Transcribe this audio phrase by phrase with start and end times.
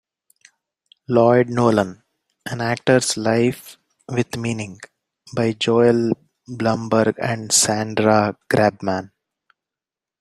[1.07, 2.01] "Lloyd Nolan:
[2.47, 3.77] An Actor's Life
[4.09, 4.79] With Meaning,"
[5.35, 6.13] by Joel
[6.47, 9.11] Blumberg and Sandra Grabman.